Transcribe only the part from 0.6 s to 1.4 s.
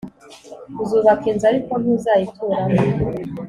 Uzubaka